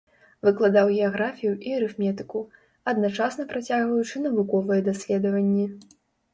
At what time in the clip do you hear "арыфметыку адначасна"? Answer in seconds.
1.81-3.47